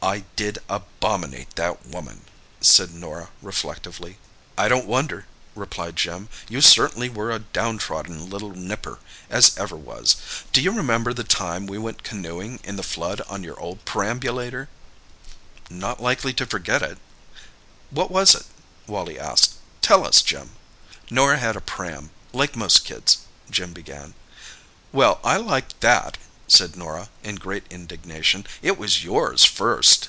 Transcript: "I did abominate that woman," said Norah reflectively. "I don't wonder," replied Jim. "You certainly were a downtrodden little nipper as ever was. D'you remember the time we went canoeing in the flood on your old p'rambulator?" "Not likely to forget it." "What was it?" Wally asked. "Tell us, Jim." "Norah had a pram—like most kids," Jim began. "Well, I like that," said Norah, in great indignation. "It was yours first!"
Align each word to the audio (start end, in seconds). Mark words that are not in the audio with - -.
"I 0.00 0.20
did 0.36 0.58
abominate 0.70 1.56
that 1.56 1.84
woman," 1.84 2.22
said 2.62 2.94
Norah 2.94 3.28
reflectively. 3.42 4.16
"I 4.56 4.66
don't 4.66 4.86
wonder," 4.86 5.26
replied 5.54 5.96
Jim. 5.96 6.30
"You 6.48 6.62
certainly 6.62 7.10
were 7.10 7.30
a 7.30 7.40
downtrodden 7.40 8.30
little 8.30 8.52
nipper 8.52 9.00
as 9.28 9.58
ever 9.58 9.76
was. 9.76 10.16
D'you 10.52 10.70
remember 10.72 11.12
the 11.12 11.24
time 11.24 11.66
we 11.66 11.76
went 11.76 12.04
canoeing 12.04 12.58
in 12.64 12.76
the 12.76 12.82
flood 12.82 13.20
on 13.28 13.42
your 13.44 13.60
old 13.60 13.84
p'rambulator?" 13.84 14.68
"Not 15.68 16.00
likely 16.02 16.32
to 16.34 16.46
forget 16.46 16.80
it." 16.80 16.96
"What 17.90 18.10
was 18.10 18.34
it?" 18.34 18.46
Wally 18.86 19.18
asked. 19.18 19.54
"Tell 19.82 20.06
us, 20.06 20.22
Jim." 20.22 20.52
"Norah 21.10 21.38
had 21.38 21.56
a 21.56 21.60
pram—like 21.60 22.56
most 22.56 22.84
kids," 22.84 23.18
Jim 23.50 23.74
began. 23.74 24.14
"Well, 24.90 25.20
I 25.22 25.36
like 25.36 25.78
that," 25.80 26.16
said 26.50 26.74
Norah, 26.76 27.10
in 27.22 27.34
great 27.34 27.64
indignation. 27.68 28.46
"It 28.62 28.78
was 28.78 29.04
yours 29.04 29.44
first!" 29.44 30.08